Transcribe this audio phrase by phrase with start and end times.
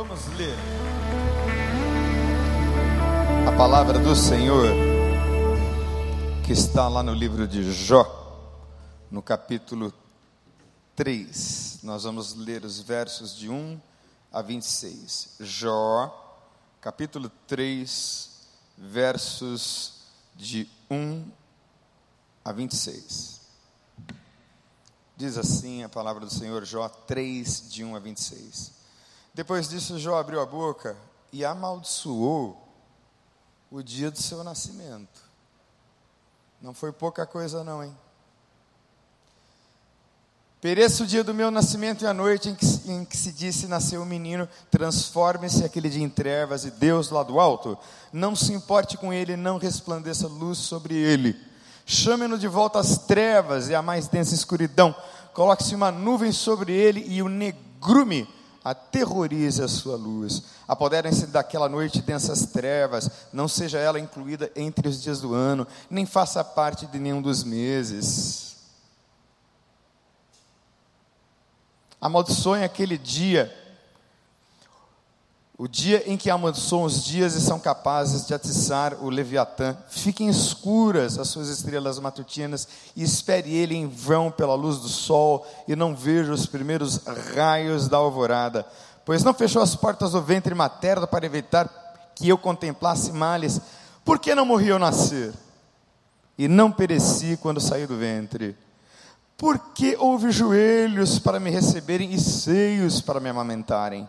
[0.00, 0.56] Vamos ler
[3.46, 4.70] a palavra do Senhor
[6.42, 8.06] que está lá no livro de Jó,
[9.10, 9.92] no capítulo
[10.96, 11.80] 3.
[11.82, 13.78] Nós vamos ler os versos de 1
[14.32, 15.36] a 26.
[15.40, 16.48] Jó,
[16.80, 18.48] capítulo 3,
[18.78, 20.00] versos
[20.34, 21.30] de 1
[22.42, 23.38] a 26.
[25.14, 28.79] Diz assim a palavra do Senhor, Jó 3, de 1 a 26.
[29.34, 30.96] Depois disso, Jó abriu a boca
[31.32, 32.60] e amaldiçoou
[33.70, 35.20] o dia do seu nascimento.
[36.60, 37.96] Não foi pouca coisa, não, hein?
[40.60, 43.66] Pereça o dia do meu nascimento e a noite em que, em que se disse
[43.66, 47.78] nasceu o um menino, transforme-se aquele dia em trevas e Deus lá do alto,
[48.12, 51.50] não se importe com ele, não resplandeça luz sobre ele
[51.90, 54.94] chame-no de volta às trevas e à mais densa escuridão,
[55.34, 58.28] coloque-se uma nuvem sobre ele e o negrume
[58.64, 60.42] aterrorize a sua luz.
[60.68, 66.06] Apoderem-se daquela noite densas trevas, não seja ela incluída entre os dias do ano, nem
[66.06, 68.56] faça parte de nenhum dos meses.
[72.00, 73.54] Amaldiçoem aquele dia
[75.60, 79.76] o dia em que amaldiçoam os dias e são capazes de atiçar o Leviatã.
[79.90, 82.66] Fiquem escuras as suas estrelas matutinas
[82.96, 86.96] e espere ele em vão pela luz do sol e não veja os primeiros
[87.34, 88.64] raios da alvorada.
[89.04, 91.68] Pois não fechou as portas do ventre materno para evitar
[92.14, 93.60] que eu contemplasse males.
[94.02, 95.34] Por que não morri ao nascer?
[96.38, 98.56] E não pereci quando saí do ventre?
[99.36, 104.08] Por que houve joelhos para me receberem e seios para me amamentarem?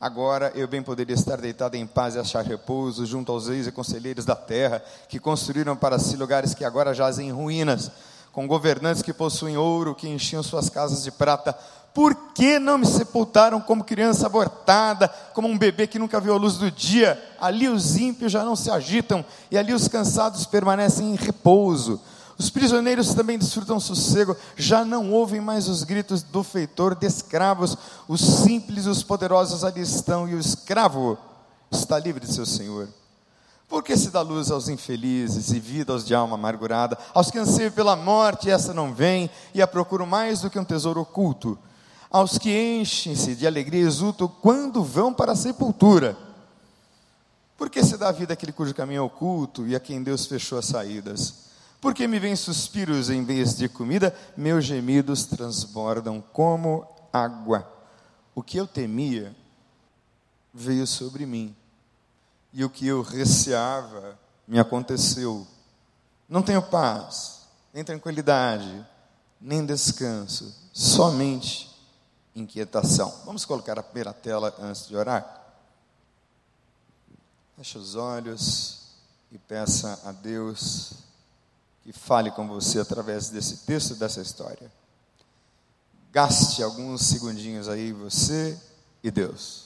[0.00, 3.72] Agora eu bem poderia estar deitado em paz e achar repouso junto aos reis e
[3.72, 7.90] conselheiros da terra, que construíram para si lugares que agora jazem em ruínas,
[8.32, 11.56] com governantes que possuem ouro, que enchiam suas casas de prata.
[11.94, 16.38] Por que não me sepultaram como criança abortada, como um bebê que nunca viu a
[16.38, 17.22] luz do dia?
[17.40, 22.00] Ali os ímpios já não se agitam, e ali os cansados permanecem em repouso.
[22.36, 27.76] Os prisioneiros também desfrutam sossego, já não ouvem mais os gritos do feitor de escravos,
[28.08, 31.16] os simples e os poderosos ali estão, e o escravo
[31.70, 32.88] está livre de seu senhor.
[33.68, 37.70] Porque se dá luz aos infelizes e vida aos de alma amargurada, aos que anseiam
[37.70, 41.56] pela morte, essa não vem, e a procuram mais do que um tesouro oculto,
[42.10, 46.16] aos que enchem-se de alegria e exultam quando vão para a sepultura.
[47.56, 50.66] Porque se dá vida àquele cujo caminho é oculto e a quem Deus fechou as
[50.66, 51.44] saídas.
[51.84, 57.70] Porque me vêm suspiros em vez de comida, meus gemidos transbordam como água.
[58.34, 59.36] O que eu temia
[60.50, 61.54] veio sobre mim,
[62.54, 64.18] e o que eu receava
[64.48, 65.46] me aconteceu.
[66.26, 68.82] Não tenho paz, nem tranquilidade,
[69.38, 71.70] nem descanso, somente
[72.34, 73.14] inquietação.
[73.26, 75.54] Vamos colocar a primeira tela antes de orar?
[77.58, 78.94] Feche os olhos
[79.30, 81.04] e peça a Deus
[81.84, 84.72] que fale com você através desse texto, dessa história.
[86.10, 88.58] Gaste alguns segundinhos aí, você
[89.02, 89.64] e Deus.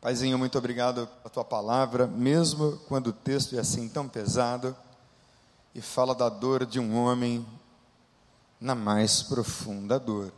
[0.00, 4.74] Paizinho, muito obrigado pela tua palavra, mesmo quando o texto é assim tão pesado
[5.74, 7.46] e fala da dor de um homem
[8.58, 10.32] na mais profunda dor.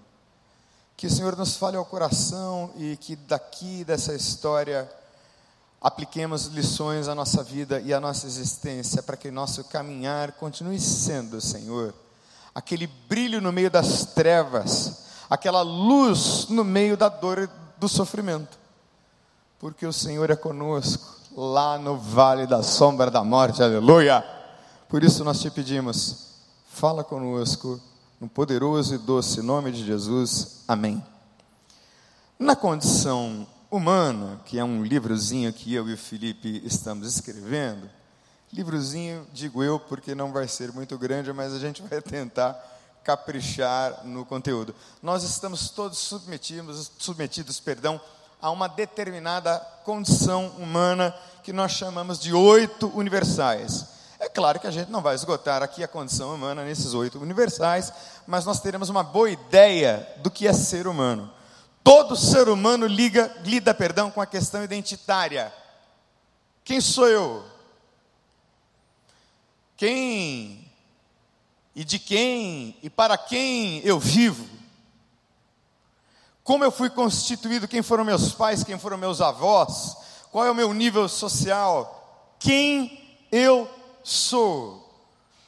[0.96, 4.90] Que o Senhor nos fale ao coração e que daqui dessa história
[5.80, 11.40] apliquemos lições à nossa vida e à nossa existência para que nosso caminhar continue sendo,
[11.40, 11.94] Senhor,
[12.54, 18.58] aquele brilho no meio das trevas, aquela luz no meio da dor e do sofrimento,
[19.60, 24.24] porque o Senhor é conosco lá no vale da sombra da morte, aleluia.
[24.88, 26.28] Por isso nós te pedimos,
[26.68, 27.80] fala conosco
[28.20, 31.04] no poderoso e doce nome de Jesus, amém.
[32.36, 37.90] Na condição Humana, que é um livrozinho que eu e o Felipe estamos escrevendo.
[38.50, 42.58] Livrozinho, digo eu, porque não vai ser muito grande, mas a gente vai tentar
[43.04, 44.74] caprichar no conteúdo.
[45.02, 48.00] Nós estamos todos submetidos, submetidos, perdão,
[48.40, 53.84] a uma determinada condição humana que nós chamamos de oito universais.
[54.18, 57.92] É claro que a gente não vai esgotar aqui a condição humana nesses oito universais,
[58.26, 61.36] mas nós teremos uma boa ideia do que é ser humano.
[61.82, 65.52] Todo ser humano liga, lida perdão, com a questão identitária.
[66.64, 67.44] Quem sou eu?
[69.76, 70.70] Quem
[71.74, 74.46] e de quem e para quem eu vivo?
[76.42, 77.68] Como eu fui constituído?
[77.68, 78.64] Quem foram meus pais?
[78.64, 79.96] Quem foram meus avós?
[80.32, 82.34] Qual é o meu nível social?
[82.38, 83.70] Quem eu
[84.02, 84.88] sou?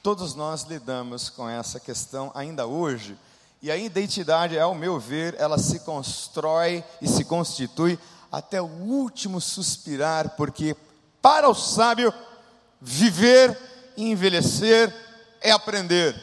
[0.02, 3.18] Todos nós lidamos com essa questão ainda hoje
[3.62, 7.98] E a identidade, ao meu ver, ela se constrói e se constitui
[8.32, 10.74] até o último suspirar, porque
[11.20, 12.12] para o sábio,
[12.80, 13.56] viver
[13.96, 14.94] e envelhecer
[15.42, 16.14] é aprender.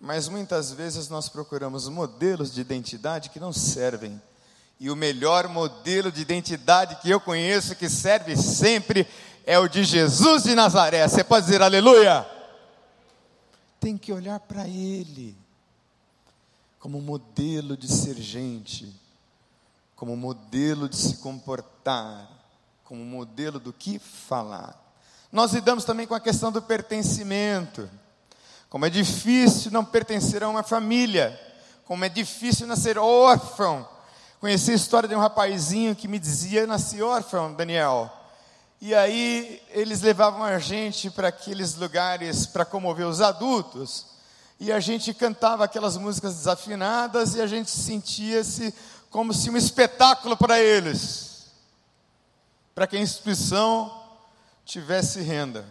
[0.00, 4.20] Mas muitas vezes nós procuramos modelos de identidade que não servem.
[4.78, 9.06] E o melhor modelo de identidade que eu conheço, que serve sempre,
[9.44, 11.06] é o de Jesus de Nazaré.
[11.06, 12.26] Você pode dizer aleluia?
[13.80, 15.41] Tem que olhar para Ele
[16.82, 18.92] como modelo de ser gente,
[19.94, 22.28] como modelo de se comportar,
[22.82, 24.76] como modelo do que falar.
[25.30, 27.88] Nós lidamos também com a questão do pertencimento.
[28.68, 31.40] Como é difícil não pertencer a uma família,
[31.84, 33.88] como é difícil nascer órfão.
[34.40, 38.10] Conheci a história de um rapazinho que me dizia: nasci órfão, Daniel.
[38.80, 44.11] E aí eles levavam a gente para aqueles lugares para comover os adultos.
[44.62, 48.72] E a gente cantava aquelas músicas desafinadas e a gente sentia-se
[49.10, 51.48] como se um espetáculo para eles.
[52.72, 53.92] Para que a instituição
[54.64, 55.66] tivesse renda.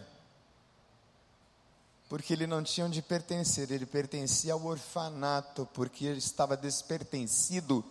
[2.10, 7.86] Porque ele não tinha onde pertencer, ele pertencia ao orfanato, porque ele estava despertencido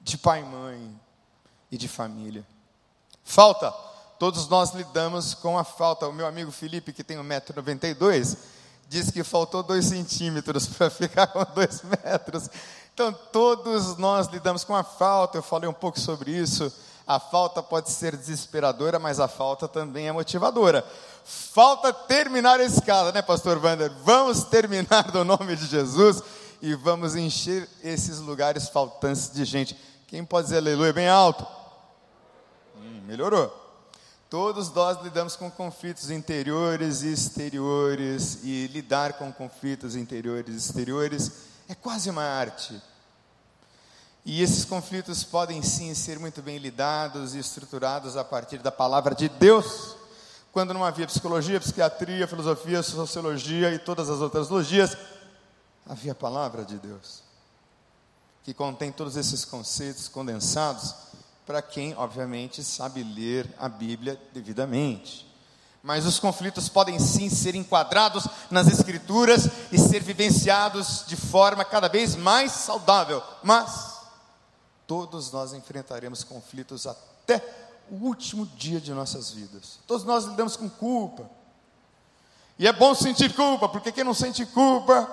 [0.00, 1.00] de pai e mãe
[1.68, 2.46] e de família.
[3.24, 3.72] Falta,
[4.20, 6.06] todos nós lidamos com a falta.
[6.06, 8.38] O meu amigo Felipe, que tem 1,92m,
[8.88, 12.48] disse que faltou 2 centímetros para ficar com 2 metros.
[12.92, 16.72] Então, todos nós lidamos com a falta, eu falei um pouco sobre isso.
[17.06, 20.84] A falta pode ser desesperadora, mas a falta também é motivadora.
[21.24, 23.92] Falta terminar a escada, né, Pastor Wander?
[24.04, 26.22] Vamos terminar no nome de Jesus
[26.62, 29.76] e vamos encher esses lugares faltantes de gente.
[30.06, 31.46] Quem pode dizer aleluia bem alto?
[32.76, 33.63] Hum, melhorou.
[34.34, 41.30] Todos nós lidamos com conflitos interiores e exteriores, e lidar com conflitos interiores e exteriores
[41.68, 42.82] é quase uma arte.
[44.24, 49.14] E esses conflitos podem sim ser muito bem lidados e estruturados a partir da palavra
[49.14, 49.94] de Deus.
[50.50, 54.96] Quando não havia psicologia, psiquiatria, filosofia, sociologia e todas as outras logias,
[55.86, 57.22] havia a palavra de Deus,
[58.42, 60.92] que contém todos esses conceitos condensados
[61.46, 65.34] para quem, obviamente, sabe ler a Bíblia devidamente
[65.84, 71.90] mas os conflitos podem sim ser enquadrados nas Escrituras e ser vivenciados de forma cada
[71.90, 73.22] vez mais saudável.
[73.42, 74.00] Mas
[74.86, 77.36] todos nós enfrentaremos conflitos até
[77.90, 79.78] o último dia de nossas vidas.
[79.86, 81.28] Todos nós lidamos com culpa.
[82.58, 85.06] E é bom sentir culpa, porque quem não sente culpa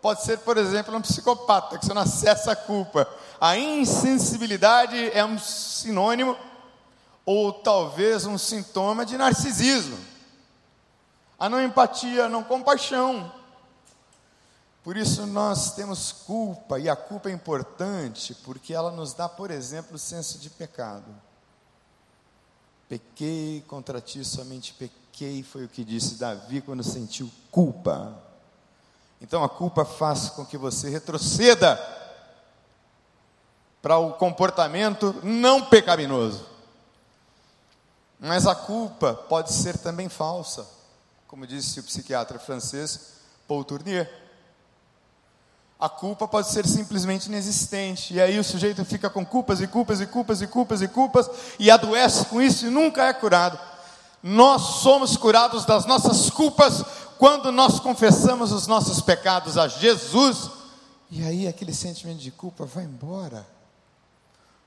[0.00, 3.08] pode ser, por exemplo, um psicopata, que você não acessa a culpa.
[3.40, 6.36] A insensibilidade é um sinônimo
[7.24, 9.98] ou talvez um sintoma de narcisismo.
[11.38, 13.32] A não empatia, a não compaixão.
[14.82, 19.50] Por isso nós temos culpa, e a culpa é importante, porque ela nos dá, por
[19.50, 21.14] exemplo, o senso de pecado.
[22.88, 28.27] Pequei contra ti, somente pequei, foi o que disse Davi quando sentiu culpa.
[29.20, 31.78] Então a culpa faz com que você retroceda
[33.82, 36.46] para o comportamento não pecaminoso.
[38.20, 40.66] Mas a culpa pode ser também falsa,
[41.26, 44.10] como disse o psiquiatra francês Paul Tournier.
[45.78, 50.00] A culpa pode ser simplesmente inexistente, e aí o sujeito fica com culpas e culpas
[50.00, 53.56] e culpas e culpas e culpas, e adoece com isso e nunca é curado.
[54.20, 56.82] Nós somos curados das nossas culpas
[57.18, 60.50] quando nós confessamos os nossos pecados a Jesus,
[61.10, 63.46] e aí aquele sentimento de culpa vai embora,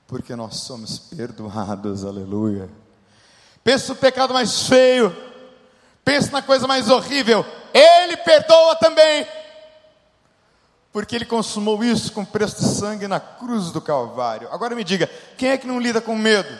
[0.06, 2.68] porque nós somos perdoados, aleluia.
[3.64, 5.14] Pensa no pecado mais feio.
[6.04, 7.44] Pensa na coisa mais horrível.
[7.72, 9.26] Ele perdoa também.
[10.92, 14.48] Porque ele consumou isso com preço de sangue na cruz do Calvário.
[14.52, 15.06] Agora me diga,
[15.38, 16.52] quem é que não lida com medo?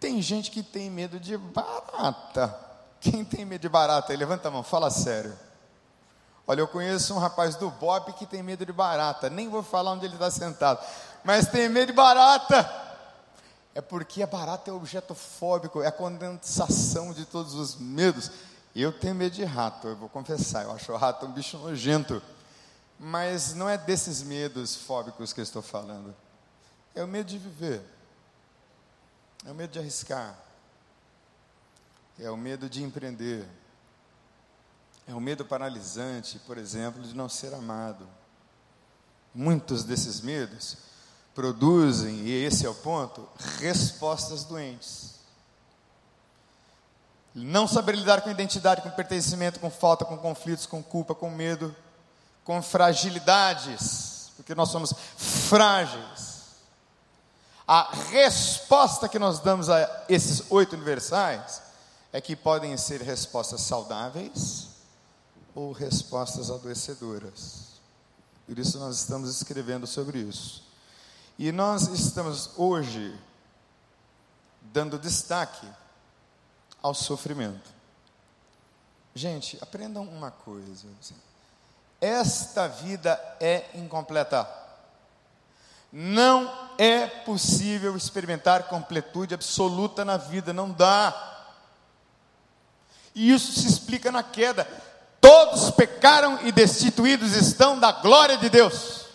[0.00, 2.73] Tem gente que tem medo de barata.
[3.04, 4.16] Quem tem medo de barata?
[4.16, 5.36] Levanta a mão, fala sério.
[6.46, 9.30] Olha, eu conheço um rapaz do Bob que tem medo de barata.
[9.30, 10.84] Nem vou falar onde ele está sentado.
[11.22, 12.82] Mas tem medo de barata
[13.74, 18.30] é porque a barata é objeto fóbico, é a condensação de todos os medos.
[18.74, 22.22] Eu tenho medo de rato, eu vou confessar, eu acho o rato um bicho nojento.
[22.98, 26.14] Mas não é desses medos fóbicos que eu estou falando.
[26.94, 27.82] É o medo de viver.
[29.44, 30.38] É o medo de arriscar.
[32.18, 33.46] É o medo de empreender.
[35.06, 38.08] É o medo paralisante, por exemplo, de não ser amado.
[39.34, 40.78] Muitos desses medos
[41.34, 43.28] produzem, e esse é o ponto,
[43.58, 45.14] respostas doentes.
[47.34, 51.74] Não saber lidar com identidade, com pertencimento, com falta, com conflitos, com culpa, com medo,
[52.44, 56.34] com fragilidades, porque nós somos frágeis.
[57.66, 61.63] A resposta que nós damos a esses oito universais
[62.14, 64.68] é que podem ser respostas saudáveis
[65.52, 67.80] ou respostas adoecedoras.
[68.46, 70.62] Por isso nós estamos escrevendo sobre isso.
[71.36, 73.18] E nós estamos hoje
[74.72, 75.66] dando destaque
[76.80, 77.68] ao sofrimento.
[79.12, 80.86] Gente, aprendam uma coisa.
[81.00, 81.16] Assim,
[82.00, 84.48] esta vida é incompleta.
[85.90, 91.33] Não é possível experimentar completude absoluta na vida, não dá.
[93.14, 94.66] E isso se explica na queda.
[95.20, 99.06] Todos pecaram e destituídos estão da glória de Deus.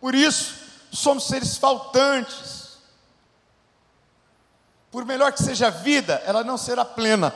[0.00, 0.54] Por isso,
[0.92, 2.78] somos seres faltantes.
[4.90, 7.34] Por melhor que seja a vida, ela não será plena.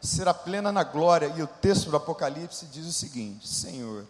[0.00, 1.32] Será plena na glória.
[1.36, 4.04] E o texto do Apocalipse diz o seguinte: Senhor,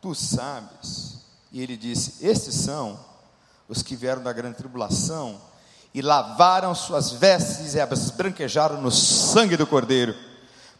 [0.00, 1.18] tu sabes.
[1.50, 2.98] E ele disse: Estes são
[3.68, 5.40] os que vieram da grande tribulação
[5.94, 10.14] e lavaram suas vestes e as branquejaram no sangue do Cordeiro.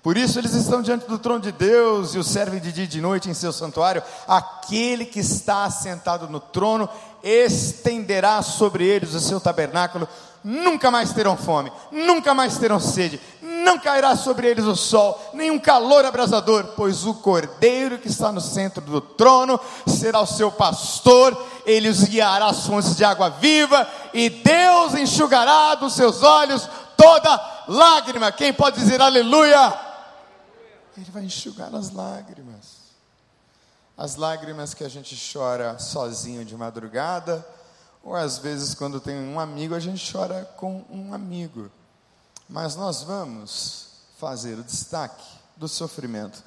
[0.03, 2.89] Por isso eles estão diante do trono de Deus e o servem de dia e
[2.89, 4.03] de noite em seu santuário.
[4.27, 6.89] Aquele que está assentado no trono
[7.23, 10.09] estenderá sobre eles o seu tabernáculo.
[10.43, 15.57] Nunca mais terão fome, nunca mais terão sede, não cairá sobre eles o sol, nenhum
[15.57, 21.41] calor abrasador, pois o cordeiro que está no centro do trono será o seu pastor,
[21.65, 27.65] ele os guiará às fontes de água viva, e Deus enxugará dos seus olhos toda
[27.69, 28.33] lágrima.
[28.33, 29.92] Quem pode dizer aleluia?
[30.97, 32.83] Ele vai enxugar as lágrimas.
[33.97, 37.47] As lágrimas que a gente chora sozinho de madrugada,
[38.03, 41.71] ou às vezes quando tem um amigo, a gente chora com um amigo.
[42.49, 43.87] Mas nós vamos
[44.19, 45.25] fazer o destaque
[45.57, 46.43] do sofrimento.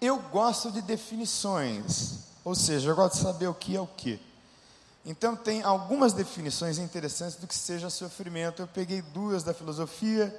[0.00, 4.20] Eu gosto de definições, ou seja, eu gosto de saber o que é o que.
[5.04, 8.60] Então, tem algumas definições interessantes do que seja sofrimento.
[8.60, 10.38] Eu peguei duas da filosofia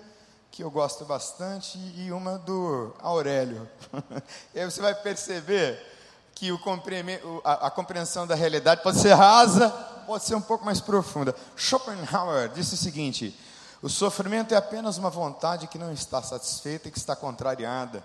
[0.52, 3.70] que eu gosto bastante, e uma do Aurélio.
[4.54, 5.80] e aí você vai perceber
[6.34, 6.60] que o
[7.44, 9.70] a, a compreensão da realidade pode ser rasa,
[10.06, 11.36] pode ser um pouco mais profunda.
[11.56, 13.38] Schopenhauer disse o seguinte:
[13.82, 18.04] o sofrimento é apenas uma vontade que não está satisfeita e que está contrariada.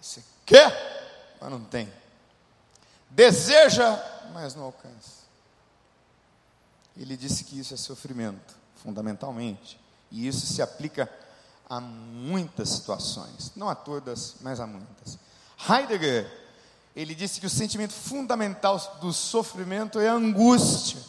[0.00, 1.92] Você quer, mas não tem.
[3.10, 3.98] Deseja,
[4.32, 5.18] mas não alcança.
[6.96, 9.78] Ele disse que isso é sofrimento fundamentalmente.
[10.10, 11.10] E isso se aplica
[11.68, 15.18] a muitas situações, não a todas, mas a muitas.
[15.68, 16.26] Heidegger,
[16.96, 21.00] ele disse que o sentimento fundamental do sofrimento é a angústia.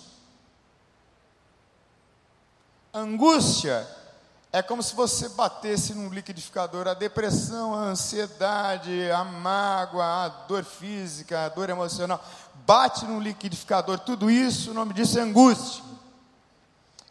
[2.93, 3.87] Angústia
[4.51, 10.65] é como se você batesse num liquidificador a depressão, a ansiedade, a mágoa, a dor
[10.65, 12.21] física, a dor emocional.
[12.65, 15.88] Bate num liquidificador, tudo isso, o nome disso é angústia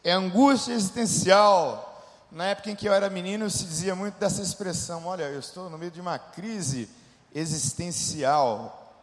[0.09, 1.85] é angústia existencial.
[2.31, 5.69] Na época em que eu era menino, se dizia muito dessa expressão: olha, eu estou
[5.69, 6.89] no meio de uma crise
[7.35, 8.95] existencial.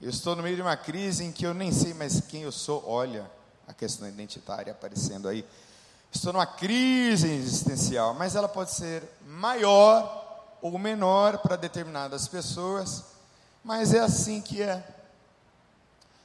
[0.00, 2.52] Eu estou no meio de uma crise em que eu nem sei mais quem eu
[2.52, 2.82] sou.
[2.86, 3.30] Olha,
[3.68, 5.44] a questão identitária aparecendo aí.
[6.10, 13.04] Estou numa crise existencial, mas ela pode ser maior ou menor para determinadas pessoas,
[13.62, 14.82] mas é assim que é.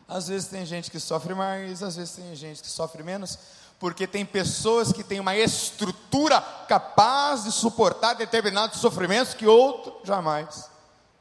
[0.07, 3.37] Às vezes tem gente que sofre mais, às vezes tem gente que sofre menos,
[3.79, 10.69] porque tem pessoas que têm uma estrutura capaz de suportar determinados sofrimentos que outro jamais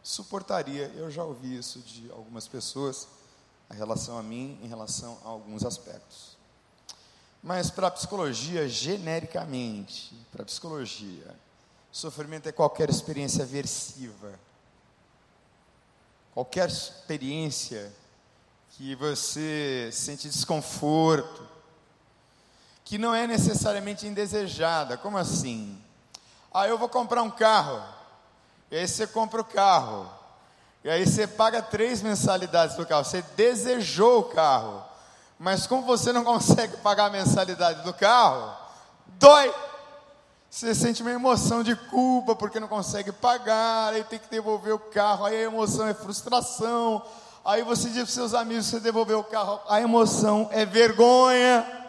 [0.03, 0.93] suportaria.
[0.97, 3.09] Eu já ouvi isso de algumas pessoas
[3.73, 6.37] em relação a mim, em relação a alguns aspectos.
[7.43, 11.35] Mas para a psicologia, genericamente, para a psicologia,
[11.91, 14.39] sofrimento é qualquer experiência aversiva.
[16.33, 17.93] Qualquer experiência
[18.71, 21.54] que você sente desconforto,
[22.85, 24.99] que não é necessariamente indesejada.
[24.99, 25.83] Como assim?
[26.53, 27.83] Ah, eu vou comprar um carro.
[28.71, 30.09] E aí você compra o carro.
[30.85, 33.05] E aí você paga três mensalidades do carro.
[33.05, 34.85] Você desejou o carro.
[35.39, 38.55] Mas como você não consegue pagar a mensalidade do carro,
[39.07, 39.53] dói.
[40.51, 44.79] Você sente uma emoção de culpa porque não consegue pagar, aí tem que devolver o
[44.79, 47.03] carro, aí a emoção é frustração.
[47.45, 51.84] Aí você diz para seus amigos que você devolveu o carro, a emoção é vergonha.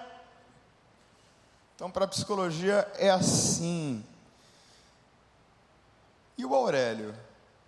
[1.76, 4.04] Então, para a psicologia é assim.
[6.38, 7.14] E o Aurélio?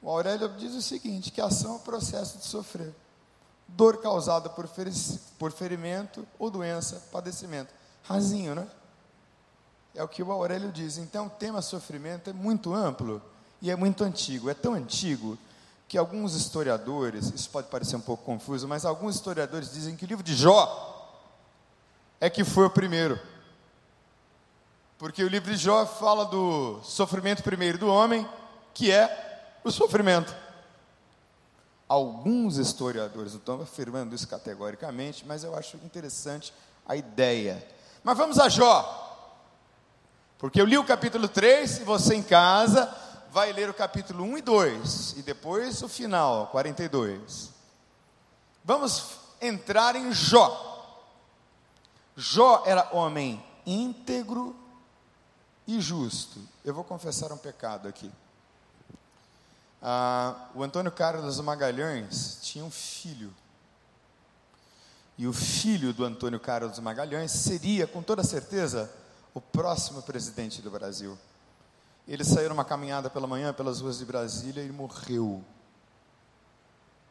[0.01, 2.93] O Aurélio diz o seguinte: que ação é o processo de sofrer.
[3.67, 4.69] Dor causada por,
[5.37, 7.73] por ferimento ou doença, padecimento.
[8.03, 8.67] Rasinho, né?
[9.93, 10.97] É o que o Aurélio diz.
[10.97, 13.21] Então, o tema sofrimento é muito amplo
[13.61, 14.49] e é muito antigo.
[14.49, 15.37] É tão antigo
[15.87, 20.07] que alguns historiadores, isso pode parecer um pouco confuso, mas alguns historiadores dizem que o
[20.07, 21.23] livro de Jó
[22.21, 23.19] é que foi o primeiro.
[24.97, 28.27] Porque o livro de Jó fala do sofrimento primeiro do homem,
[28.73, 30.35] que é o sofrimento.
[31.87, 36.51] Alguns historiadores não estão afirmando isso categoricamente, mas eu acho interessante
[36.87, 37.65] a ideia.
[38.03, 39.03] Mas vamos a Jó.
[40.39, 42.91] Porque eu li o capítulo 3, e você em casa
[43.31, 47.51] vai ler o capítulo 1 e 2, e depois o final, 42.
[48.65, 50.63] Vamos entrar em Jó.
[52.15, 54.55] Jó era homem íntegro
[55.67, 56.39] e justo.
[56.63, 58.09] Eu vou confessar um pecado aqui.
[59.81, 63.33] Ah, o Antônio Carlos Magalhães tinha um filho.
[65.17, 68.91] E o filho do Antônio Carlos Magalhães seria, com toda certeza,
[69.33, 71.17] o próximo presidente do Brasil.
[72.07, 75.43] Ele saiu numa caminhada pela manhã pelas ruas de Brasília e morreu.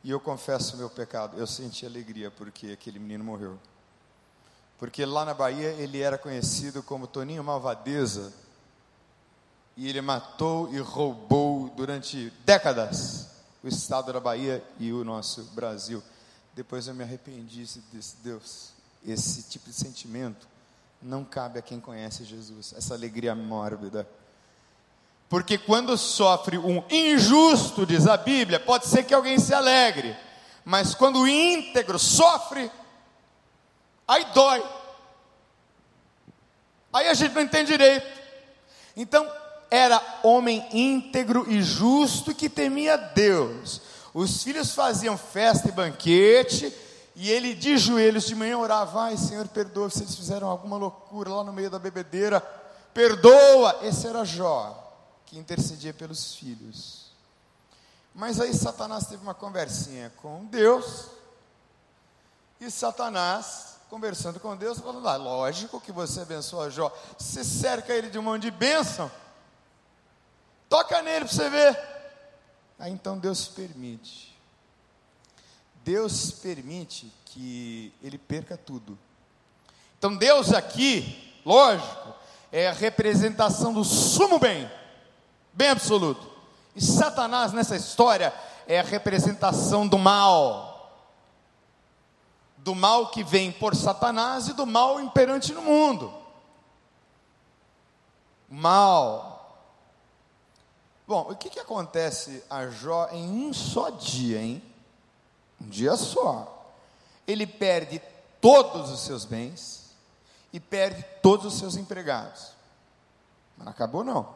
[0.03, 3.59] E eu confesso o meu pecado, eu senti alegria porque aquele menino morreu.
[4.79, 8.33] Porque lá na Bahia ele era conhecido como Toninho Malvadeza,
[9.77, 13.29] e ele matou e roubou durante décadas
[13.63, 16.03] o estado da Bahia e o nosso Brasil.
[16.55, 18.71] Depois eu me arrependi e disse: Deus,
[19.07, 20.49] esse tipo de sentimento
[21.03, 24.09] não cabe a quem conhece Jesus, essa alegria mórbida.
[25.29, 30.17] Porque quando sofre um injusto, diz a Bíblia, pode ser que alguém se alegre,
[30.65, 32.71] mas quando o íntegro sofre,
[34.07, 34.65] aí dói.
[36.93, 38.07] Aí a gente não entende direito.
[38.97, 39.31] Então,
[39.71, 43.81] era homem íntegro e justo que temia Deus.
[44.15, 46.75] Os filhos faziam festa e banquete,
[47.15, 51.31] e ele de joelhos de manhã orava: Ai, Senhor, perdoa se eles fizeram alguma loucura
[51.31, 52.41] lá no meio da bebedeira.
[52.95, 53.81] Perdoa.
[53.83, 54.93] Esse era Jó,
[55.27, 57.07] que intercedia pelos filhos.
[58.15, 61.07] Mas aí Satanás teve uma conversinha com Deus,
[62.59, 68.09] e Satanás, conversando com Deus, falou: ah, lógico que você abençoa Jó, você cerca ele
[68.09, 69.11] de um monte de bênção.
[70.69, 71.79] Toca nele para você ver.
[72.79, 74.37] Aí então Deus permite.
[75.85, 78.99] Deus permite que ele perca tudo.
[79.99, 82.15] Então Deus aqui, lógico,
[82.51, 84.71] é a representação do sumo bem,
[85.53, 86.31] bem absoluto.
[86.75, 88.35] E Satanás nessa história
[88.67, 90.93] é a representação do mal.
[92.59, 96.13] Do mal que vem por Satanás e do mal imperante no mundo.
[98.49, 99.36] Mal,
[101.07, 104.63] Bom, o que, que acontece a Jó em um só dia, hein?
[105.61, 106.75] Um dia só.
[107.27, 108.03] Ele perde
[108.41, 109.95] todos os seus bens
[110.53, 112.53] e perde todos os seus empregados.
[113.57, 114.35] Mas não acabou não.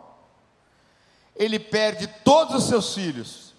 [1.35, 3.53] Ele perde todos os seus filhos.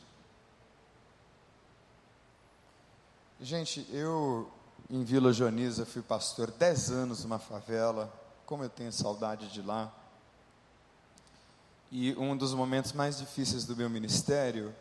[3.40, 4.50] Gente, eu
[4.90, 8.14] em Vila Joaniza fui pastor dez anos numa favela.
[8.46, 9.92] Como eu tenho saudade de lá.
[11.92, 14.74] E um dos momentos mais difíceis do meu ministério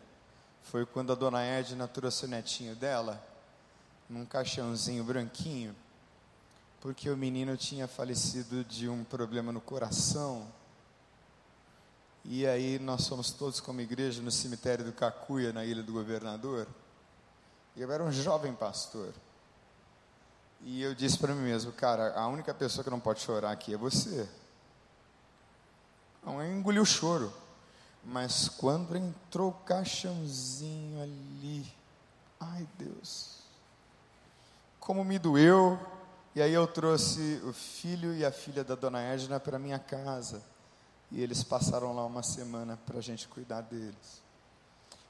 [0.62, 3.20] foi quando a dona Edna trouxe o netinho dela
[4.09, 5.75] num caixãozinho branquinho,
[6.81, 10.46] porque o menino tinha falecido de um problema no coração.
[12.25, 16.68] E aí nós fomos todos como igreja no cemitério do Cacuia, na Ilha do Governador.
[17.75, 19.12] E eu era um jovem pastor.
[20.61, 23.75] E eu disse para mim mesmo, cara, a única pessoa que não pode chorar aqui
[23.75, 24.29] é você.
[26.25, 27.33] Não, eu engoli o choro.
[28.05, 31.71] Mas quando entrou o caixãozinho ali,
[32.39, 33.41] ai Deus,
[34.79, 35.79] como me doeu.
[36.35, 40.43] E aí eu trouxe o filho e a filha da dona Edna para minha casa.
[41.11, 44.23] E eles passaram lá uma semana para a gente cuidar deles.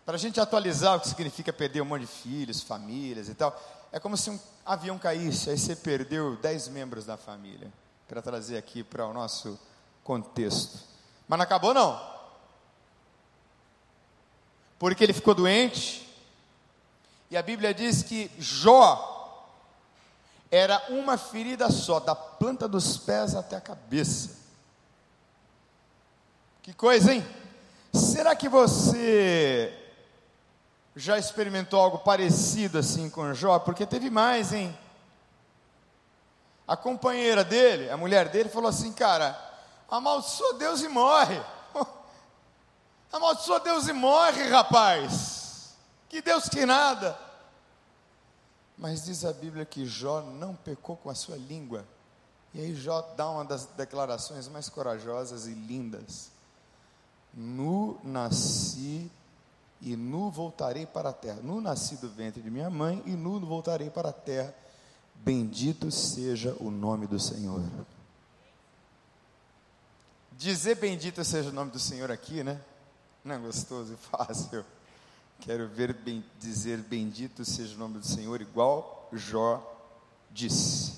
[0.04, 3.54] Para a gente atualizar o que significa perder um monte de filhos, famílias e tal.
[3.92, 7.70] É como se um avião caísse, aí você perdeu dez membros da família.
[8.08, 9.58] Para trazer aqui para o nosso
[10.02, 10.80] contexto.
[11.30, 11.96] Mas não acabou não.
[14.80, 16.12] Porque ele ficou doente.
[17.30, 19.46] E a Bíblia diz que Jó
[20.50, 24.38] era uma ferida só, da planta dos pés até a cabeça.
[26.64, 27.24] Que coisa, hein?
[27.94, 29.72] Será que você
[30.96, 33.60] já experimentou algo parecido assim com Jó?
[33.60, 34.76] Porque teve mais, hein?
[36.66, 39.49] A companheira dele, a mulher dele, falou assim: Cara,
[39.90, 41.40] Amaldiçoa Deus e morre.
[43.12, 45.74] Amaldiçoa Deus e morre, rapaz.
[46.08, 47.18] Que Deus que nada.
[48.78, 51.84] Mas diz a Bíblia que Jó não pecou com a sua língua.
[52.54, 56.30] E aí Jó dá uma das declarações mais corajosas e lindas.
[57.32, 59.10] Nu nasci
[59.80, 61.40] e nu voltarei para a terra.
[61.42, 64.54] Nu nasci do ventre de minha mãe e nu voltarei para a terra.
[65.14, 67.62] Bendito seja o nome do Senhor.
[70.40, 72.58] Dizer bendito seja o nome do Senhor aqui, né?
[73.22, 74.64] Não é gostoso e fácil.
[75.38, 79.62] Quero ver bem, dizer bendito seja o nome do Senhor, igual Jó
[80.30, 80.94] disse.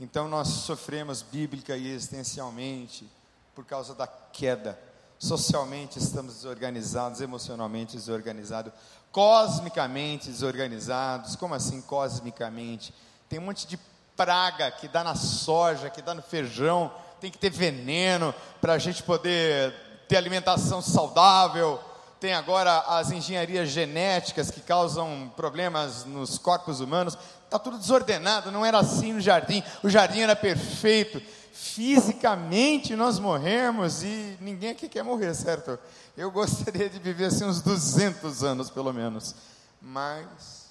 [0.00, 3.08] Então nós sofremos bíblica e existencialmente
[3.54, 4.76] por causa da queda.
[5.16, 8.72] Socialmente estamos desorganizados, emocionalmente desorganizados,
[9.12, 11.36] cosmicamente desorganizados.
[11.36, 12.92] Como assim cosmicamente?
[13.28, 13.78] Tem um monte de
[14.16, 18.78] praga que dá na soja, que dá no feijão, tem que ter veneno para a
[18.78, 19.74] gente poder
[20.08, 21.80] ter alimentação saudável.
[22.18, 27.16] Tem agora as engenharias genéticas que causam problemas nos corpos humanos.
[27.44, 29.62] Está tudo desordenado, não era assim no jardim.
[29.82, 31.20] O jardim era perfeito
[31.60, 35.78] fisicamente nós morremos e ninguém aqui quer morrer, certo?
[36.16, 39.34] Eu gostaria de viver assim uns 200 anos pelo menos,
[39.80, 40.70] mas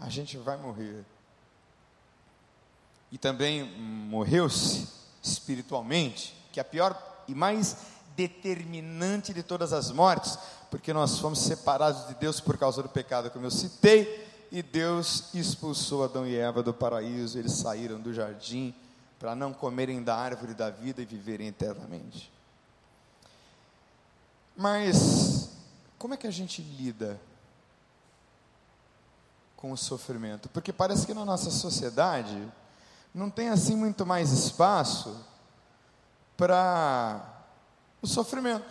[0.00, 1.04] a gente vai morrer.
[3.12, 4.88] E também morreu-se
[5.26, 6.96] espiritualmente, que é a pior
[7.28, 7.76] e mais
[8.16, 10.38] determinante de todas as mortes,
[10.70, 15.34] porque nós fomos separados de Deus por causa do pecado, como eu citei, e Deus
[15.34, 18.74] expulsou Adão e Eva do paraíso, eles saíram do jardim
[19.18, 22.32] para não comerem da árvore da vida e viverem eternamente.
[24.56, 25.50] Mas
[25.98, 27.20] como é que a gente lida
[29.56, 30.48] com o sofrimento?
[30.48, 32.46] Porque parece que na nossa sociedade
[33.16, 35.26] não tem assim muito mais espaço
[36.36, 37.20] para
[38.00, 38.64] o sofrimento.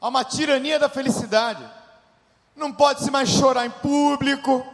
[0.00, 1.64] Há uma tirania da felicidade.
[2.56, 4.64] Não pode se mais chorar em público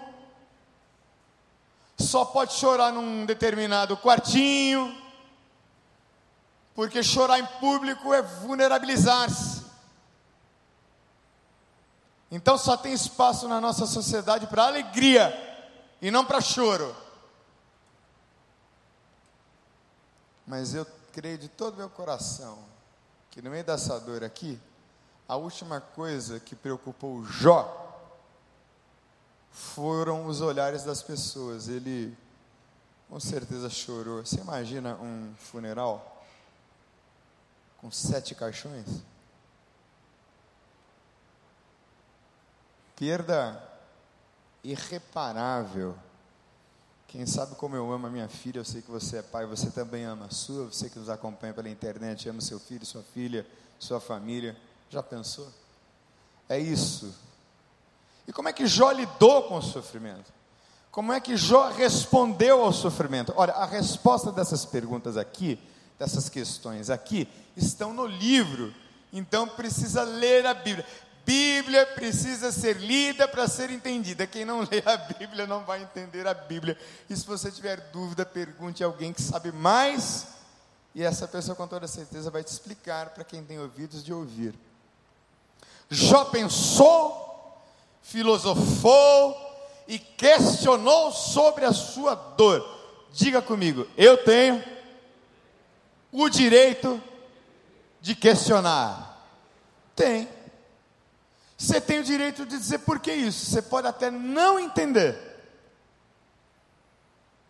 [1.99, 4.95] só pode chorar num determinado quartinho,
[6.75, 9.65] porque chorar em público é vulnerabilizar-se.
[12.31, 15.33] Então só tem espaço na nossa sociedade para alegria
[16.03, 16.95] e não para choro.
[20.47, 22.59] Mas eu creio de todo meu coração
[23.31, 24.59] que no meio dessa dor aqui,
[25.29, 27.83] a última coisa que preocupou Jó
[29.51, 31.69] foram os olhares das pessoas.
[31.69, 32.17] Ele
[33.09, 34.25] com certeza chorou.
[34.25, 36.25] Você imagina um funeral
[37.79, 38.87] com sete caixões?
[42.97, 43.63] Perda
[44.65, 45.97] irreparável.
[47.09, 49.71] Quem sabe como eu amo a minha filha, eu sei que você é pai, você
[49.71, 53.47] também ama a sua, você que nos acompanha pela internet, ama seu filho, sua filha,
[53.79, 54.57] sua família.
[54.91, 55.49] Já pensou?
[56.49, 57.15] É isso
[58.27, 60.33] e como é que Jó lidou com o sofrimento?
[60.91, 63.33] Como é que Jó respondeu ao sofrimento?
[63.37, 65.59] Olha, a resposta dessas perguntas aqui,
[65.99, 68.75] dessas questões aqui, estão no livro.
[69.13, 70.87] Então precisa ler a Bíblia.
[71.27, 74.27] Bíblia precisa ser lida para ser entendida.
[74.27, 76.79] Quem não lê a Bíblia não vai entender a Bíblia.
[77.11, 80.29] E se você tiver dúvida, pergunte a alguém que sabe mais.
[80.95, 84.55] E essa pessoa, com toda certeza, vai te explicar para quem tem ouvidos de ouvir.
[85.91, 87.27] Jó pensou
[88.07, 89.37] filosofou
[89.89, 92.65] e questionou sobre a sua dor.
[93.13, 94.63] Diga comigo, eu tenho
[96.13, 97.03] o direito
[98.01, 99.27] de questionar.
[99.97, 100.36] Tem.
[101.57, 103.47] Você tem o direito de dizer por que isso.
[103.47, 105.19] Você pode até não entender.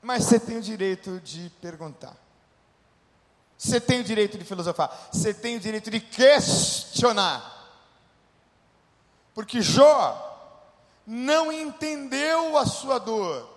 [0.01, 2.16] Mas você tem o direito de perguntar.
[3.59, 5.09] Você tem o direito de filosofar.
[5.11, 7.55] Você tem o direito de questionar.
[9.35, 10.23] Porque Jó
[11.07, 13.49] não entendeu a sua dor.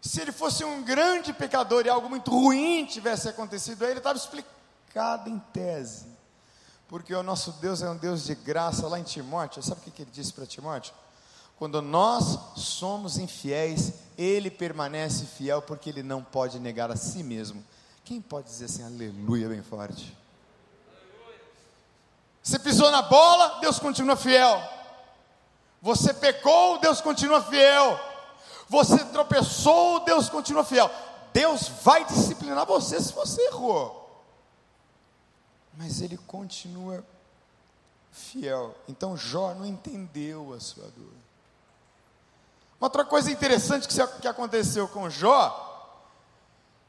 [0.00, 4.18] Se ele fosse um grande pecador e algo muito ruim tivesse acontecido a ele, estava
[4.18, 6.15] explicado em tese.
[6.88, 8.86] Porque o nosso Deus é um Deus de graça.
[8.86, 10.94] Lá em Timóteo, sabe o que ele disse para Timóteo?
[11.58, 17.64] Quando nós somos infiéis, ele permanece fiel porque ele não pode negar a si mesmo.
[18.04, 20.16] Quem pode dizer assim, aleluia, bem forte?
[22.42, 24.62] Você pisou na bola, Deus continua fiel.
[25.82, 27.98] Você pecou, Deus continua fiel.
[28.68, 30.90] Você tropeçou, Deus continua fiel.
[31.32, 34.05] Deus vai disciplinar você se você errou.
[35.76, 37.04] Mas ele continua
[38.10, 38.74] fiel.
[38.88, 41.12] Então Jó não entendeu a sua dor.
[42.80, 43.88] Uma outra coisa interessante
[44.20, 45.62] que aconteceu com Jó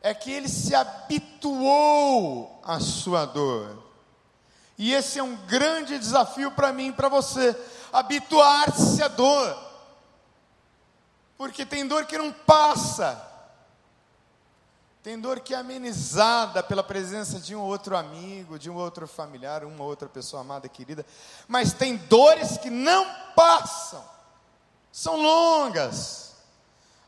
[0.01, 3.83] é que ele se habituou à sua dor.
[4.77, 7.55] E esse é um grande desafio para mim e para você
[7.91, 9.57] habituar-se à dor.
[11.37, 13.26] Porque tem dor que não passa.
[15.07, 19.63] Tem dor que é amenizada pela presença de um outro amigo, de um outro familiar,
[19.63, 21.05] uma outra pessoa amada, querida.
[21.47, 24.03] Mas tem dores que não passam,
[24.91, 26.33] são longas.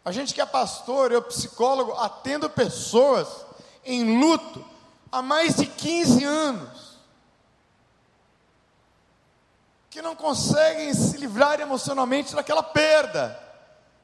[0.06, 3.28] A gente que é pastor, eu psicólogo, atendo pessoas
[3.84, 4.64] em luto
[5.12, 7.00] há mais de 15 anos.
[9.90, 13.38] Que não conseguem se livrar emocionalmente daquela perda.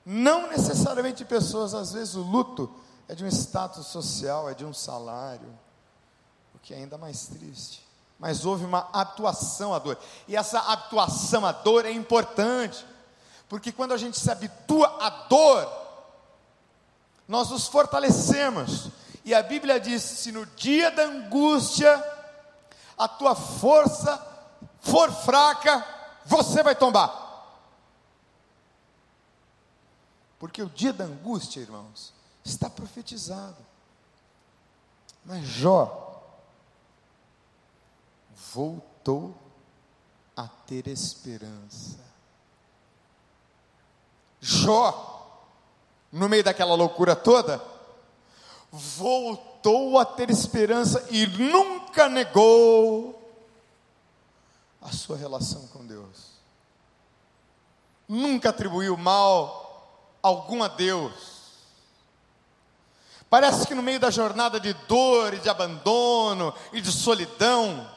[0.05, 4.73] Não necessariamente pessoas, às vezes o luto é de um status social, é de um
[4.73, 5.47] salário,
[6.53, 7.85] o que é ainda mais triste.
[8.17, 12.85] Mas houve uma atuação à dor, e essa atuação à dor é importante,
[13.47, 15.69] porque quando a gente se habitua à dor,
[17.27, 18.89] nós nos fortalecemos,
[19.23, 22.03] e a Bíblia diz: se no dia da angústia
[22.97, 24.25] a tua força
[24.79, 25.85] for fraca,
[26.25, 27.23] você vai tombar.
[30.39, 32.14] Porque o dia da angústia, irmãos,
[32.45, 33.57] Está profetizado.
[35.25, 36.03] Mas Jó
[38.53, 39.35] voltou
[40.37, 41.99] a ter esperança.
[44.39, 45.41] Jó,
[46.11, 47.59] no meio daquela loucura toda,
[48.71, 53.21] voltou a ter esperança e nunca negou
[54.81, 56.35] a sua relação com Deus.
[58.07, 61.34] Nunca atribuiu mal algum a Deus
[63.29, 67.89] Parece que no meio da jornada de dor e de abandono e de solidão,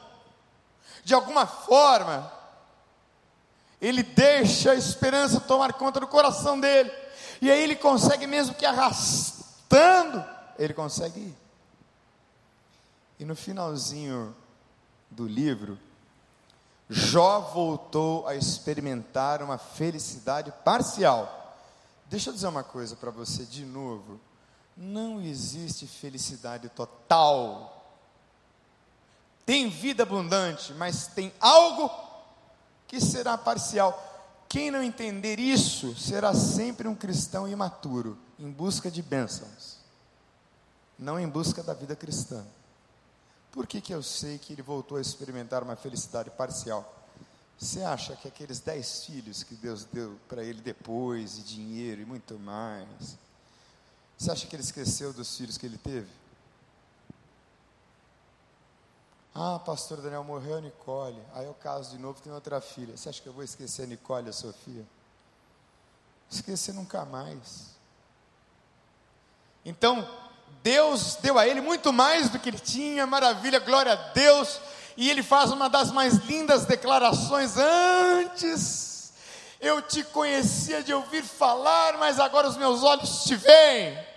[1.03, 2.31] de alguma forma,
[3.81, 6.91] ele deixa a esperança tomar conta do coração dele,
[7.41, 10.23] e aí ele consegue, mesmo que arrastando,
[10.57, 11.37] ele consegue ir.
[13.19, 14.35] E no finalzinho
[15.09, 15.77] do livro,
[16.89, 21.55] Jó voltou a experimentar uma felicidade parcial.
[22.05, 24.19] Deixa eu dizer uma coisa para você de novo.
[24.81, 27.85] Não existe felicidade total.
[29.45, 31.91] Tem vida abundante, mas tem algo
[32.87, 34.05] que será parcial.
[34.47, 39.77] Quem não entender isso será sempre um cristão imaturo, em busca de bênçãos,
[40.97, 42.45] não em busca da vida cristã.
[43.51, 46.95] Por que, que eu sei que ele voltou a experimentar uma felicidade parcial?
[47.59, 52.05] Você acha que aqueles dez filhos que Deus deu para ele depois, e dinheiro e
[52.05, 53.17] muito mais,
[54.19, 56.09] você acha que ele esqueceu dos filhos que ele teve?
[59.33, 61.21] Ah, pastor Daniel, morreu a Nicole.
[61.33, 62.97] Aí eu caso de novo, tem outra filha.
[62.97, 64.85] Você acha que eu vou esquecer a Nicole e a Sofia?
[66.29, 67.69] Esquecer nunca mais.
[69.63, 70.05] Então,
[70.61, 74.59] Deus deu a ele muito mais do que ele tinha, maravilha, glória a Deus.
[74.97, 78.89] E ele faz uma das mais lindas declarações antes
[79.59, 84.08] eu te conhecia de ouvir falar, mas agora os meus olhos te veem.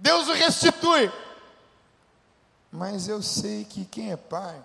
[0.00, 1.10] Deus o restitui.
[2.72, 4.62] Mas eu sei que quem é pai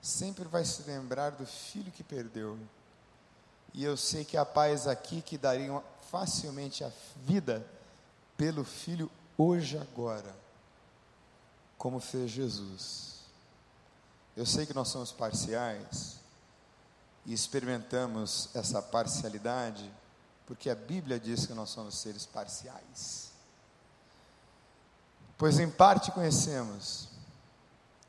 [0.00, 2.58] sempre vai se lembrar do filho que perdeu.
[3.74, 6.90] E eu sei que há pais aqui que dariam facilmente a
[7.24, 7.66] vida
[8.36, 10.34] pelo filho hoje agora,
[11.76, 13.16] como fez Jesus.
[14.36, 16.16] Eu sei que nós somos parciais,
[17.26, 19.90] e experimentamos essa parcialidade,
[20.46, 23.25] porque a Bíblia diz que nós somos seres parciais.
[25.38, 27.08] Pois em parte conhecemos,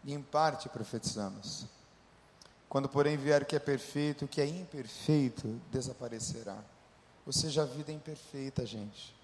[0.03, 1.65] e em parte profetizamos.
[2.69, 6.57] Quando, porém, vier o que é perfeito, o que é imperfeito desaparecerá.
[7.25, 9.15] Ou seja, a vida é imperfeita, gente.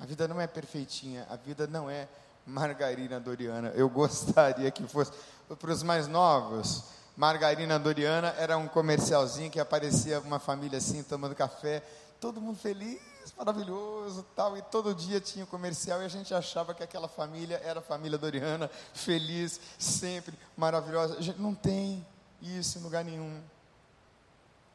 [0.00, 2.08] A vida não é perfeitinha, a vida não é
[2.46, 3.68] margarina doriana.
[3.74, 5.12] Eu gostaria que fosse.
[5.58, 6.84] Para os mais novos,
[7.16, 11.82] Margarina Doriana era um comercialzinho que aparecia uma família assim, tomando café,
[12.20, 13.00] todo mundo feliz,
[13.34, 17.60] maravilhoso, tal, e todo dia tinha um comercial e a gente achava que aquela família
[17.64, 21.16] era a família Doriana, feliz, sempre maravilhosa.
[21.18, 22.06] A gente não tem
[22.42, 23.40] isso em lugar nenhum.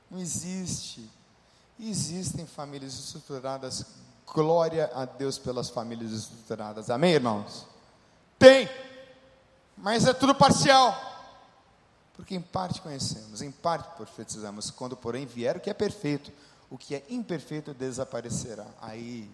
[0.09, 1.09] Não existe.
[1.79, 3.85] Existem famílias estruturadas.
[4.25, 6.89] Glória a Deus pelas famílias estruturadas.
[6.89, 7.65] Amém, irmãos?
[8.39, 8.69] Tem.
[9.77, 11.09] Mas é tudo parcial.
[12.13, 16.31] Porque em parte conhecemos, em parte profetizamos, quando porém vier o que é perfeito,
[16.71, 18.65] o que é imperfeito desaparecerá.
[18.81, 19.29] Aí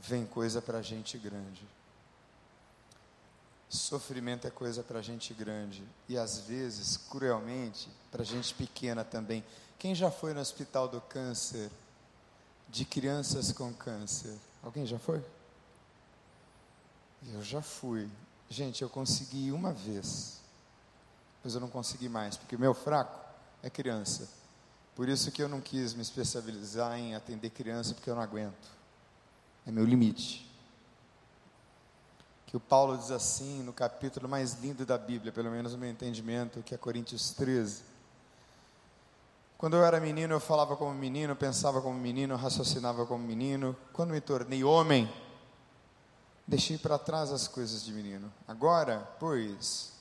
[0.00, 1.62] vem coisa para gente grande.
[3.68, 9.44] Sofrimento é coisa para gente grande e às vezes, cruelmente, para gente pequena também.
[9.78, 11.70] Quem já foi no hospital do câncer
[12.68, 14.34] de crianças com câncer?
[14.62, 15.22] Alguém já foi?
[17.34, 18.08] Eu já fui.
[18.48, 20.36] Gente, eu consegui uma vez
[21.46, 23.24] mas eu não consegui mais, porque o meu fraco
[23.62, 24.28] é criança.
[24.96, 28.66] Por isso que eu não quis me especializar em atender criança, porque eu não aguento.
[29.66, 30.50] é meu limite.
[32.46, 35.90] Que o Paulo diz assim no capítulo mais lindo da Bíblia, pelo menos no meu
[35.90, 37.82] entendimento, que é Coríntios 13.
[39.58, 43.76] Quando eu era menino, eu falava como menino, pensava como menino, raciocinava como menino.
[43.92, 45.12] Quando me tornei homem,
[46.46, 48.32] deixei para trás as coisas de menino.
[48.48, 49.92] Agora, pois,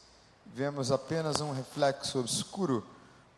[0.45, 2.94] vemos apenas um reflexo obscuro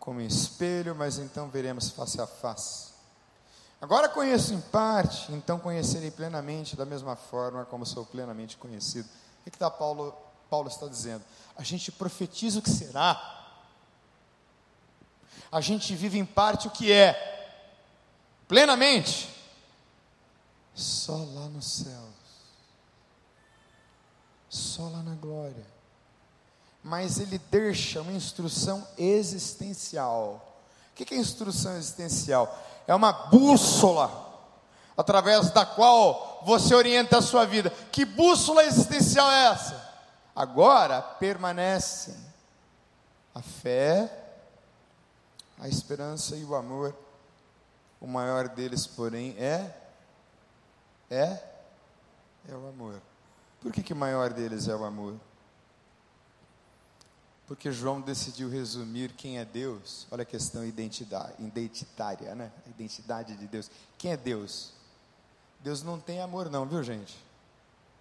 [0.07, 2.93] como espelho, mas então veremos face a face.
[3.81, 9.05] Agora conheço em parte, então conhecerei plenamente da mesma forma como sou plenamente conhecido.
[9.05, 10.15] O que, está Paulo,
[10.49, 11.25] Paulo está dizendo?
[11.57, 13.21] A gente profetiza o que será.
[15.51, 17.67] A gente vive em parte o que é.
[18.47, 19.29] Plenamente.
[20.73, 22.15] Só lá nos céus.
[24.47, 25.65] Só lá na glória.
[26.83, 30.61] Mas ele deixa uma instrução existencial.
[30.91, 32.65] O que é instrução existencial?
[32.87, 34.25] é uma bússola
[34.95, 37.69] através da qual você orienta a sua vida.
[37.91, 39.87] Que bússola existencial é essa?
[40.33, 42.15] Agora permanecem
[43.35, 44.09] a fé,
[45.59, 46.95] a esperança e o amor.
[47.99, 49.75] O maior deles, porém, é
[51.09, 51.43] é
[52.49, 53.01] é o amor.
[53.61, 55.15] Por que que o maior deles é o amor?
[57.47, 60.05] Porque João decidiu resumir quem é Deus.
[60.12, 62.51] Olha a questão identitária, né?
[62.65, 63.71] A identidade de Deus.
[63.97, 64.73] Quem é Deus?
[65.62, 67.17] Deus não tem amor, não, viu, gente?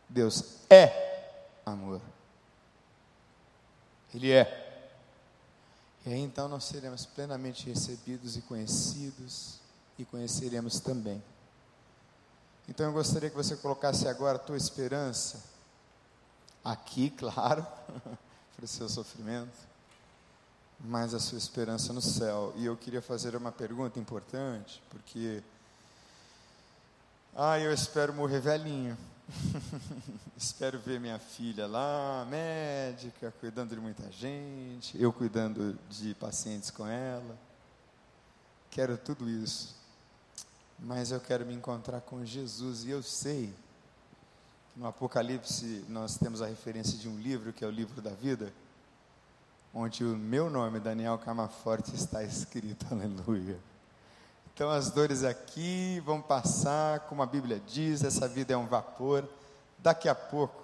[0.08, 2.00] Deus é amor.
[4.12, 4.64] Ele é.
[6.04, 9.58] E aí então nós seremos plenamente recebidos e conhecidos,
[9.98, 11.22] e conheceremos também.
[12.68, 15.42] Então eu gostaria que você colocasse agora a tua esperança,
[16.64, 17.66] aqui, claro.
[18.56, 19.56] Para o seu sofrimento,
[20.80, 22.54] mas a sua esperança no céu.
[22.56, 25.42] E eu queria fazer uma pergunta importante, porque.
[27.34, 28.96] Ah, eu espero morrer velhinho.
[30.36, 36.86] espero ver minha filha lá, médica, cuidando de muita gente, eu cuidando de pacientes com
[36.86, 37.36] ela.
[38.70, 39.74] Quero tudo isso.
[40.78, 43.52] Mas eu quero me encontrar com Jesus e eu sei
[44.76, 48.52] no Apocalipse, nós temos a referência de um livro, que é o livro da vida,
[49.72, 52.86] onde o meu nome, Daniel Camaforte, está escrito.
[52.92, 53.58] Aleluia.
[54.52, 59.26] Então, as dores aqui vão passar, como a Bíblia diz, essa vida é um vapor.
[59.78, 60.62] Daqui a pouco,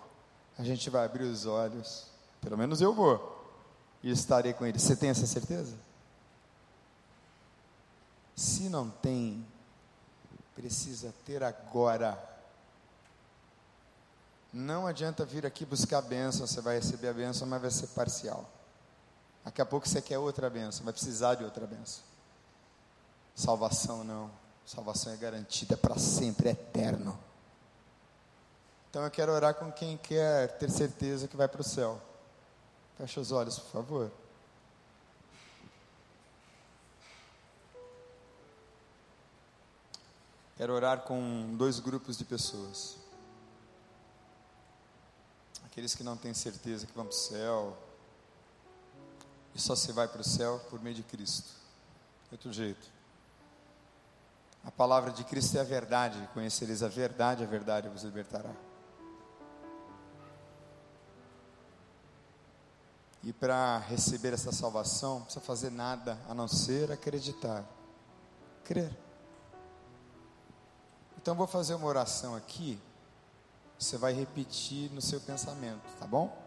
[0.58, 2.06] a gente vai abrir os olhos,
[2.40, 3.50] pelo menos eu vou,
[4.02, 4.78] e estarei com ele.
[4.78, 5.74] Você tem essa certeza?
[8.36, 9.46] Se não tem,
[10.54, 12.31] precisa ter agora
[14.52, 17.86] não adianta vir aqui buscar a bênção, você vai receber a bênção, mas vai ser
[17.88, 18.46] parcial.
[19.42, 22.02] Daqui a pouco você quer outra bênção, vai precisar de outra bênção.
[23.34, 24.30] Salvação não.
[24.66, 27.18] Salvação é garantida para sempre, é eterno.
[28.90, 31.98] Então eu quero orar com quem quer ter certeza que vai para o céu.
[32.98, 34.12] Feche os olhos, por favor.
[40.58, 43.01] Quero orar com dois grupos de pessoas
[45.64, 47.76] aqueles que não têm certeza que vão para o céu,
[49.54, 51.50] e só se vai para o céu por meio de Cristo.
[52.30, 52.90] Outro jeito.
[54.64, 58.52] A palavra de Cristo é a verdade, conhecereis a verdade, a verdade vos libertará.
[63.24, 67.64] E para receber essa salvação, não precisa fazer nada a não ser acreditar,
[68.64, 68.96] crer.
[71.16, 72.80] Então vou fazer uma oração aqui
[73.82, 76.40] você vai repetir no seu pensamento, tá bom?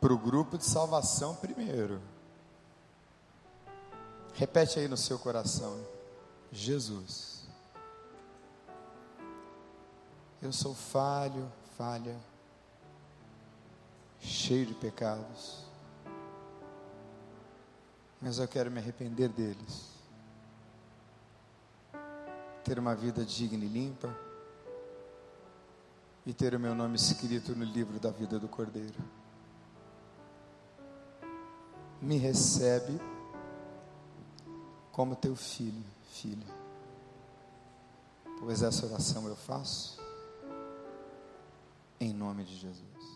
[0.00, 2.00] Para o grupo de salvação primeiro.
[4.34, 5.84] Repete aí no seu coração:
[6.52, 7.48] Jesus.
[10.40, 12.16] Eu sou falho, falha,
[14.20, 15.64] cheio de pecados,
[18.20, 19.88] mas eu quero me arrepender deles,
[22.62, 24.25] ter uma vida digna e limpa
[26.26, 28.98] e ter o meu nome escrito no livro da vida do Cordeiro.
[32.02, 33.00] Me recebe
[34.90, 36.46] como teu filho, filha.
[38.40, 39.98] Pois essa oração eu faço
[42.00, 43.15] em nome de Jesus.